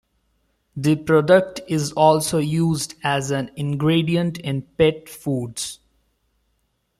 [0.75, 5.77] The product is also used as an ingredient in pet foods.